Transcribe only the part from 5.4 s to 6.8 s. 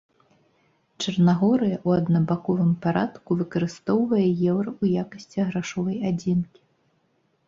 грашовай адзінкі.